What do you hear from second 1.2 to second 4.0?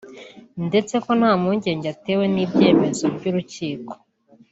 mpungenge atewe n’ibyemezo by’urukiko